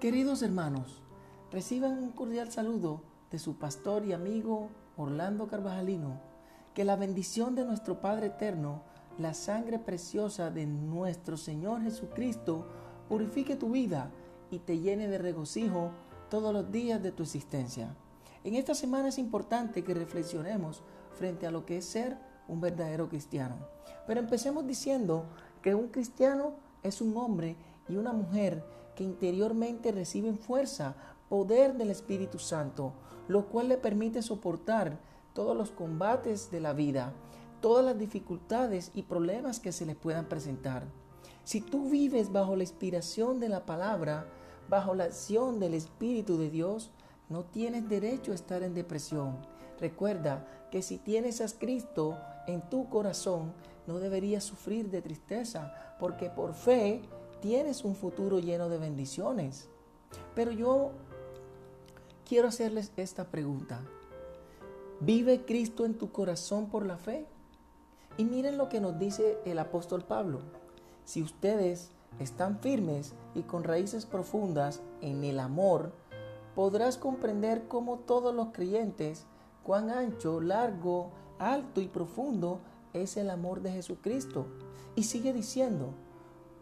[0.00, 1.02] Queridos hermanos,
[1.50, 3.00] reciban un cordial saludo
[3.30, 6.20] de su pastor y amigo Orlando Carvajalino.
[6.74, 8.82] Que la bendición de nuestro Padre Eterno,
[9.18, 12.66] la sangre preciosa de nuestro Señor Jesucristo,
[13.08, 14.10] purifique tu vida
[14.50, 15.90] y te llene de regocijo
[16.28, 17.94] todos los días de tu existencia.
[18.42, 20.82] En esta semana es importante que reflexionemos
[21.14, 23.56] frente a lo que es ser un verdadero cristiano.
[24.06, 25.24] Pero empecemos diciendo
[25.62, 27.56] que un cristiano es un hombre
[27.88, 28.62] y una mujer
[28.94, 30.96] que interiormente reciben fuerza,
[31.28, 32.92] poder del Espíritu Santo,
[33.28, 34.98] lo cual le permite soportar
[35.32, 37.12] todos los combates de la vida,
[37.60, 40.84] todas las dificultades y problemas que se les puedan presentar.
[41.44, 44.26] Si tú vives bajo la inspiración de la palabra,
[44.68, 46.90] bajo la acción del Espíritu de Dios,
[47.28, 49.38] no tienes derecho a estar en depresión.
[49.80, 53.52] Recuerda que si tienes a Cristo en tu corazón,
[53.86, 57.02] no deberías sufrir de tristeza, porque por fe
[57.44, 59.68] tienes un futuro lleno de bendiciones.
[60.34, 60.92] Pero yo
[62.26, 63.82] quiero hacerles esta pregunta.
[65.00, 67.26] ¿Vive Cristo en tu corazón por la fe?
[68.16, 70.40] Y miren lo que nos dice el apóstol Pablo.
[71.04, 75.92] Si ustedes están firmes y con raíces profundas en el amor,
[76.54, 79.26] podrás comprender cómo todos los creyentes,
[79.62, 82.60] cuán ancho, largo, alto y profundo
[82.94, 84.46] es el amor de Jesucristo.
[84.96, 85.92] Y sigue diciendo,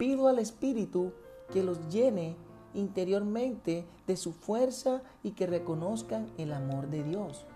[0.03, 1.13] Pido al Espíritu
[1.53, 2.35] que los llene
[2.75, 7.47] interiormente de su fuerza y que reconozcan el amor de Dios.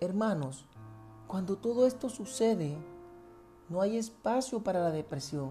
[0.00, 0.64] Hermanos,
[1.26, 2.78] cuando todo esto sucede,
[3.68, 5.50] no hay espacio para la depresión.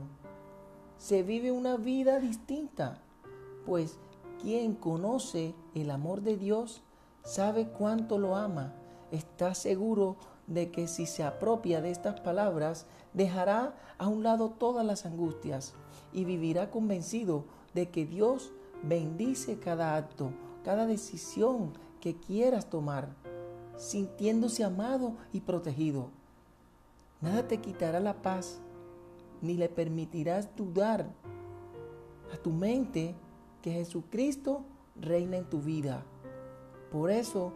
[0.97, 2.99] Se vive una vida distinta,
[3.63, 3.99] pues
[4.41, 6.81] quien conoce el amor de Dios
[7.21, 8.73] sabe cuánto lo ama,
[9.11, 10.15] está seguro
[10.47, 15.73] de que si se apropia de estas palabras, dejará a un lado todas las angustias
[16.13, 18.51] y vivirá convencido de que Dios
[18.83, 20.31] bendice cada acto,
[20.63, 23.09] cada decisión que quieras tomar,
[23.75, 26.09] sintiéndose amado y protegido.
[27.21, 28.59] Nada te quitará la paz,
[29.41, 31.07] ni le permitirás dudar
[32.33, 33.15] a tu mente
[33.61, 34.63] que Jesucristo
[34.99, 36.03] reina en tu vida.
[36.91, 37.53] Por eso,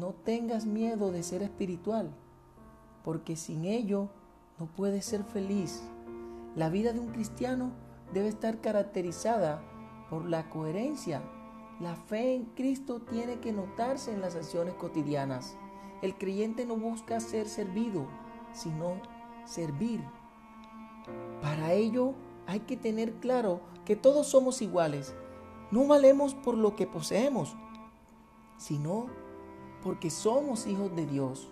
[0.00, 2.10] no tengas miedo de ser espiritual,
[3.04, 4.08] porque sin ello
[4.58, 5.82] no puedes ser feliz.
[6.56, 7.70] La vida de un cristiano
[8.12, 9.62] debe estar caracterizada
[10.08, 11.22] por la coherencia.
[11.78, 15.56] La fe en Cristo tiene que notarse en las acciones cotidianas.
[16.02, 18.06] El creyente no busca ser servido,
[18.52, 19.00] sino
[19.44, 20.02] servir.
[21.42, 22.14] Para ello
[22.46, 25.14] hay que tener claro que todos somos iguales.
[25.70, 27.56] No valemos por lo que poseemos,
[28.56, 29.06] sino
[29.82, 31.48] porque somos hijos de Dios.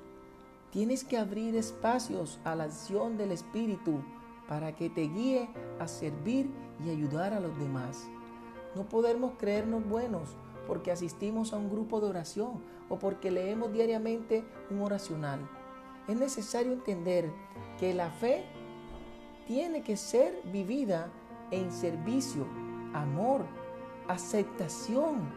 [0.71, 4.03] Tienes que abrir espacios a la acción del Espíritu
[4.49, 6.51] para que te guíe a servir
[6.85, 8.09] y ayudar a los demás.
[8.75, 10.37] No podemos creernos buenos
[10.67, 15.41] porque asistimos a un grupo de oración o porque leemos diariamente un oracional.
[16.07, 17.31] Es necesario entender
[17.79, 18.45] que la fe
[19.47, 21.11] tiene que ser vivida
[21.51, 22.47] en servicio,
[22.93, 23.47] amor,
[24.09, 25.31] aceptación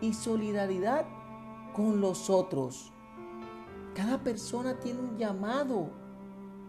[0.00, 1.06] y solidaridad
[1.74, 2.92] con los otros.
[3.94, 5.90] Cada persona tiene un llamado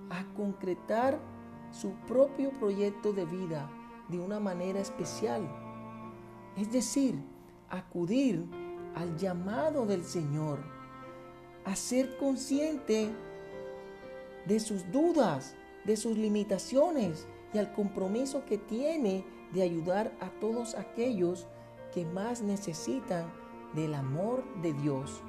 [0.09, 1.19] a concretar
[1.71, 3.69] su propio proyecto de vida
[4.09, 5.41] de una manera especial.
[6.57, 7.23] Es decir,
[7.69, 8.45] acudir
[8.95, 10.59] al llamado del Señor,
[11.63, 13.09] a ser consciente
[14.45, 19.23] de sus dudas, de sus limitaciones y al compromiso que tiene
[19.53, 21.47] de ayudar a todos aquellos
[21.93, 23.40] que más necesitan
[23.73, 25.21] del amor de Dios.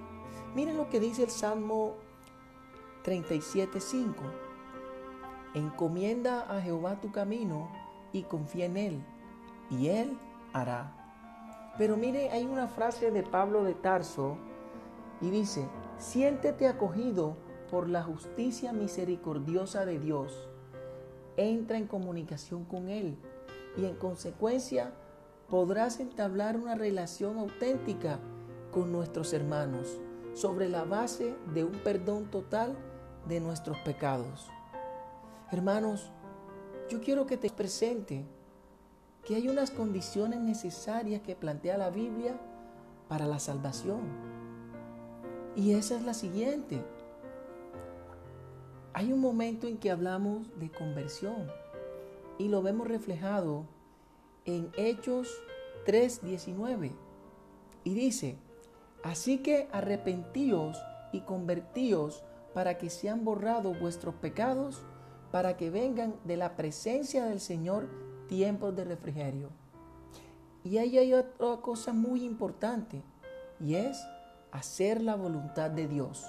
[0.55, 1.95] Miren lo que dice el Salmo
[3.05, 4.15] 37.5.
[5.55, 7.69] Encomienda a Jehová tu camino
[8.13, 9.05] y confía en Él,
[9.71, 10.19] y Él
[10.53, 10.97] hará.
[11.79, 14.37] Pero mire, hay una frase de Pablo de Tarso
[15.21, 15.67] y dice,
[15.99, 17.37] siéntete acogido
[17.71, 20.49] por la justicia misericordiosa de Dios.
[21.37, 23.17] Entra en comunicación con Él
[23.77, 24.93] y en consecuencia
[25.49, 28.19] podrás entablar una relación auténtica
[28.73, 30.01] con nuestros hermanos
[30.35, 32.77] sobre la base de un perdón total
[33.29, 34.49] de nuestros pecados.
[35.53, 36.11] Hermanos,
[36.89, 38.25] yo quiero que te presente
[39.25, 42.41] que hay unas condiciones necesarias que plantea la Biblia
[43.09, 44.01] para la salvación.
[45.55, 46.83] Y esa es la siguiente.
[48.95, 51.51] Hay un momento en que hablamos de conversión
[52.39, 53.67] y lo vemos reflejado
[54.45, 55.29] en Hechos
[55.87, 56.93] 3:19.
[57.85, 58.39] Y dice,
[59.03, 60.83] así que arrepentíos
[61.13, 64.83] y convertíos para que sean borrados vuestros pecados,
[65.31, 67.89] para que vengan de la presencia del Señor
[68.29, 69.51] tiempos de refrigerio.
[70.65, 73.03] Y ahí hay otra cosa muy importante
[73.59, 74.07] y es
[74.53, 76.25] hacer la voluntad de Dios.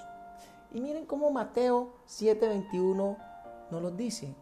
[0.72, 3.18] Y miren cómo Mateo 7:21
[3.70, 4.36] nos lo dice.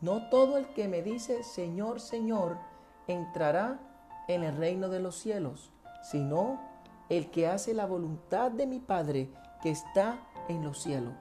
[0.00, 2.58] No todo el que me dice Señor, Señor
[3.06, 3.80] entrará
[4.28, 5.70] en el reino de los cielos,
[6.02, 6.60] sino
[7.08, 9.30] el que hace la voluntad de mi Padre
[9.62, 10.18] que está
[10.48, 11.14] en los cielos.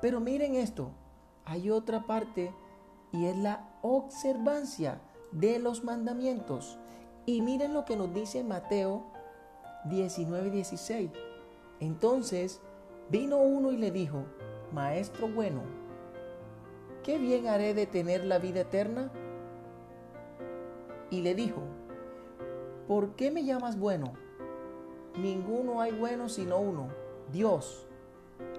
[0.00, 0.90] Pero miren esto,
[1.44, 2.52] hay otra parte
[3.12, 5.00] y es la observancia
[5.32, 6.78] de los mandamientos.
[7.26, 9.04] Y miren lo que nos dice Mateo
[9.84, 11.10] 19, 16.
[11.80, 12.60] Entonces
[13.10, 14.24] vino uno y le dijo,
[14.72, 15.62] Maestro bueno,
[17.02, 19.10] ¿qué bien haré de tener la vida eterna?
[21.10, 21.62] Y le dijo,
[22.86, 24.12] ¿por qué me llamas bueno?
[25.20, 26.88] Ninguno hay bueno sino uno,
[27.32, 27.86] Dios.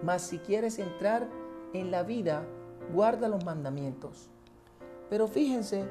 [0.03, 1.27] Mas si quieres entrar
[1.73, 2.45] en la vida,
[2.93, 4.29] guarda los mandamientos.
[5.09, 5.85] Pero fíjense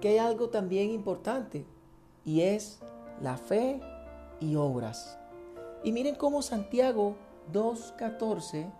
[0.00, 1.66] que hay algo también importante
[2.24, 2.80] y es
[3.20, 3.80] la fe
[4.40, 5.18] y obras.
[5.84, 7.16] Y miren cómo Santiago
[7.52, 8.72] 2.14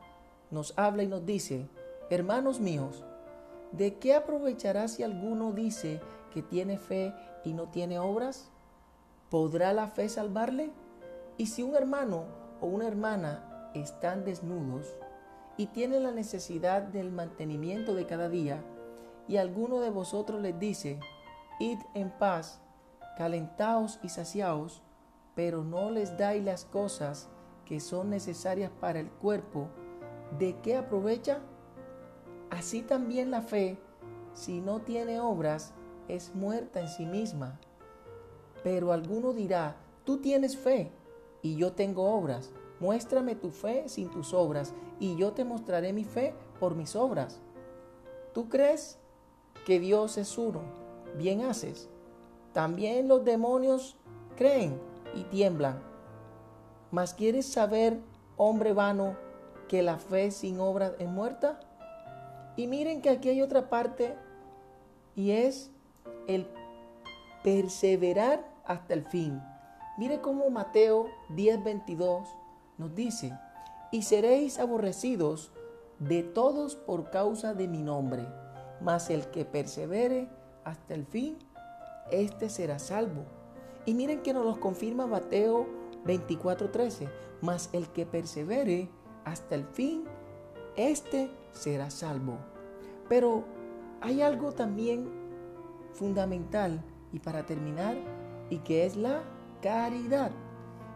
[0.50, 1.68] nos habla y nos dice,
[2.08, 3.04] hermanos míos,
[3.72, 6.00] ¿de qué aprovechará si alguno dice
[6.32, 8.50] que tiene fe y no tiene obras?
[9.30, 10.72] ¿Podrá la fe salvarle?
[11.36, 12.24] Y si un hermano
[12.60, 14.98] o una hermana están desnudos
[15.56, 18.62] y tienen la necesidad del mantenimiento de cada día,
[19.28, 20.98] y alguno de vosotros les dice,
[21.60, 22.60] id en paz,
[23.16, 24.82] calentaos y saciaos,
[25.36, 27.28] pero no les dais las cosas
[27.64, 29.68] que son necesarias para el cuerpo,
[30.40, 31.38] ¿de qué aprovecha?
[32.50, 33.78] Así también la fe,
[34.34, 35.72] si no tiene obras,
[36.08, 37.60] es muerta en sí misma.
[38.62, 40.90] Pero alguno dirá, tú tienes fe
[41.42, 42.50] y yo tengo obras.
[42.78, 47.40] Muéstrame tu fe sin tus obras y yo te mostraré mi fe por mis obras.
[48.32, 48.98] ¿Tú crees
[49.66, 50.60] que Dios es uno?
[51.18, 51.88] Bien haces.
[52.52, 53.96] También los demonios
[54.36, 54.80] creen
[55.14, 55.82] y tiemblan.
[56.90, 58.00] Mas ¿quieres saber,
[58.36, 59.16] hombre vano,
[59.68, 61.60] que la fe sin obras es muerta?
[62.56, 64.16] Y miren que aquí hay otra parte
[65.14, 65.70] y es
[66.26, 66.46] el
[67.42, 69.42] perseverar hasta el fin.
[69.98, 72.26] Mire cómo Mateo 10:22
[72.78, 73.38] nos dice,
[73.92, 75.52] y seréis aborrecidos
[75.98, 78.26] de todos por causa de mi nombre,
[78.80, 80.28] mas el que persevere
[80.64, 81.38] hasta el fin,
[82.10, 83.24] éste será salvo.
[83.84, 85.66] Y miren que nos lo confirma Mateo
[86.04, 87.08] 24:13,
[87.42, 88.88] mas el que persevere
[89.24, 90.04] hasta el fin,
[90.76, 92.38] éste será salvo.
[93.08, 93.44] Pero
[94.00, 95.08] hay algo también
[95.92, 97.96] fundamental y para terminar,
[98.50, 99.22] y que es la
[99.62, 100.30] caridad.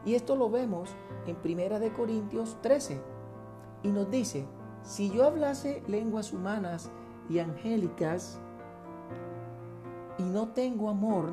[0.05, 0.91] Y esto lo vemos
[1.27, 3.01] en Primera de Corintios 13.
[3.83, 4.45] Y nos dice,
[4.83, 6.91] si yo hablase lenguas humanas
[7.31, 8.39] y angélicas
[10.19, 11.33] y no tengo amor,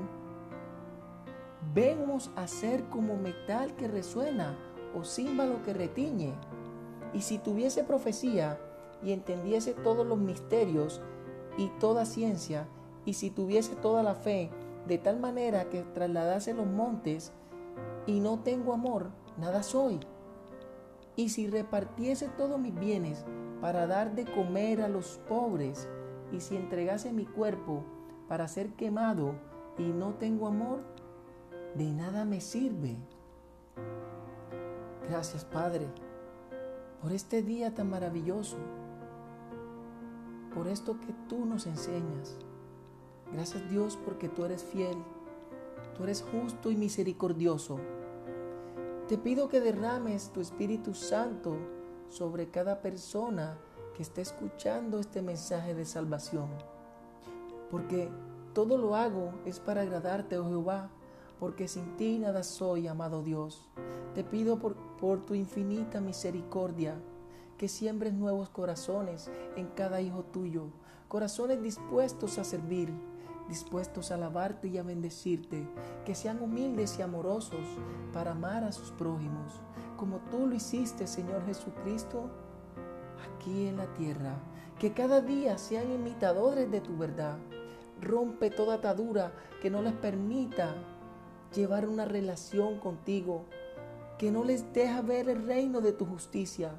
[1.74, 4.58] vemos a ser como metal que resuena
[4.96, 6.34] o címbalo que retiñe.
[7.14, 8.58] Y si tuviese profecía
[9.04, 11.02] y entendiese todos los misterios
[11.58, 12.68] y toda ciencia,
[13.06, 14.50] y si tuviese toda la fe,
[14.88, 17.34] de tal manera que trasladase los montes,
[18.06, 20.00] y no tengo amor, nada soy.
[21.16, 23.26] Y si repartiese todos mis bienes
[23.62, 25.88] para dar de comer a los pobres,
[26.32, 27.84] y si entregase mi cuerpo
[28.28, 29.36] para ser quemado
[29.78, 30.80] y no tengo amor,
[31.76, 32.98] de nada me sirve.
[35.10, 35.88] Gracias Padre
[37.02, 38.58] por este día tan maravilloso,
[40.54, 42.38] por esto que tú nos enseñas.
[43.34, 44.98] Gracias Dios porque tú eres fiel,
[45.96, 47.80] tú eres justo y misericordioso.
[49.08, 51.58] Te pido que derrames tu Espíritu Santo
[52.10, 53.58] sobre cada persona
[53.96, 56.50] que esté escuchando este mensaje de salvación.
[57.70, 58.10] Porque
[58.54, 60.90] todo lo hago es para agradarte, oh Jehová,
[61.40, 63.70] porque sin ti nada soy, amado Dios.
[64.14, 66.96] Te pido por, por tu infinita misericordia
[67.58, 70.68] que siembres nuevos corazones en cada hijo tuyo,
[71.08, 72.92] corazones dispuestos a servir,
[73.52, 75.68] dispuestos a alabarte y a bendecirte,
[76.06, 77.68] que sean humildes y amorosos
[78.14, 79.62] para amar a sus prójimos,
[79.98, 82.30] como tú lo hiciste, Señor Jesucristo,
[83.30, 84.38] aquí en la tierra.
[84.80, 87.38] Que cada día sean imitadores de tu verdad.
[88.00, 90.74] Rompe toda atadura que no les permita
[91.54, 93.44] llevar una relación contigo,
[94.18, 96.72] que no les deja ver el reino de tu justicia.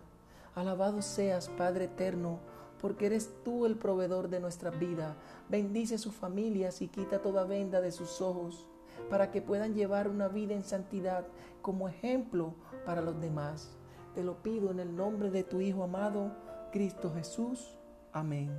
[0.55, 2.41] Alabado seas, Padre eterno,
[2.82, 5.16] porque eres tú el proveedor de nuestra vida.
[5.48, 8.66] Bendice sus familias y quita toda venda de sus ojos,
[9.08, 11.24] para que puedan llevar una vida en santidad
[11.62, 13.70] como ejemplo para los demás.
[14.14, 16.32] Te lo pido en el nombre de tu Hijo amado,
[16.72, 17.78] Cristo Jesús.
[18.12, 18.50] Amén.